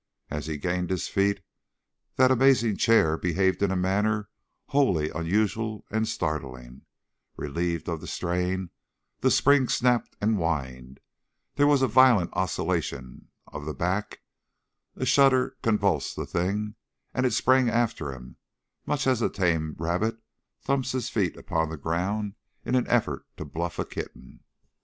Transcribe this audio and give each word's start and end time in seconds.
As 0.31 0.47
he 0.47 0.57
gained 0.57 0.89
his 0.89 1.07
feet 1.07 1.43
that 2.15 2.31
amazing 2.31 2.77
chair 2.77 3.19
behaved 3.19 3.61
in 3.61 3.69
a 3.69 3.75
manner 3.75 4.29
wholly 4.69 5.11
unusual 5.11 5.85
and 5.91 6.07
startling; 6.07 6.87
relieved 7.37 7.87
of 7.87 8.09
strain, 8.09 8.71
the 9.19 9.29
springs 9.29 9.75
snapped 9.75 10.15
and 10.19 10.37
whined, 10.37 11.01
there 11.53 11.67
was 11.67 11.83
a 11.83 11.87
violent 11.87 12.31
oscillation 12.33 13.27
of 13.45 13.67
the 13.67 13.75
back, 13.75 14.23
a 14.95 15.05
shudder 15.05 15.55
convulsed 15.61 16.15
the 16.15 16.25
thing, 16.25 16.73
and 17.13 17.27
it 17.27 17.31
sprang 17.31 17.69
after 17.69 18.11
him, 18.11 18.37
much 18.87 19.05
as 19.05 19.21
a 19.21 19.29
tame 19.29 19.75
rabbit 19.77 20.17
thumps 20.63 20.95
its 20.95 21.09
feet 21.09 21.37
upon 21.37 21.69
the 21.69 21.77
ground 21.77 22.33
in 22.65 22.73
an 22.73 22.87
effort 22.87 23.27
to 23.37 23.45
bluff 23.45 23.77
a 23.77 23.85
kitten. 23.85 24.39